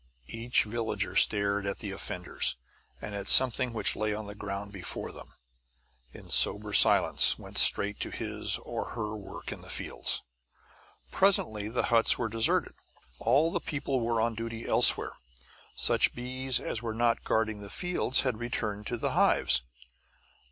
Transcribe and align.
Each 0.29 0.63
villager 0.63 1.15
stared 1.15 1.67
at 1.67 1.77
the 1.77 1.91
offenders, 1.91 2.57
and 2.99 3.13
at 3.13 3.27
something 3.27 3.71
which 3.71 3.95
lay 3.95 4.15
on 4.15 4.25
the 4.25 4.33
ground 4.33 4.71
before 4.71 5.11
them, 5.11 5.35
and 6.11 6.23
in 6.23 6.29
sober 6.31 6.73
silence 6.73 7.37
went 7.37 7.59
straight 7.59 7.99
to 7.99 8.09
his 8.09 8.57
or 8.57 8.93
her 8.95 9.15
work 9.15 9.51
in 9.51 9.61
the 9.61 9.69
fields. 9.69 10.23
Presently 11.11 11.69
the 11.69 11.83
huts 11.93 12.17
were 12.17 12.29
deserted. 12.29 12.73
All 13.19 13.51
the 13.51 13.59
people 13.61 13.99
were 13.99 14.19
on 14.19 14.33
duty 14.33 14.65
elsewhere. 14.67 15.17
Such 15.75 16.15
bees 16.15 16.59
as 16.59 16.81
were 16.81 16.95
not 16.95 17.23
guarding 17.23 17.61
the 17.61 17.69
fields 17.69 18.21
had 18.21 18.39
returned 18.39 18.87
to 18.87 18.97
the 18.97 19.11
hives. 19.11 19.61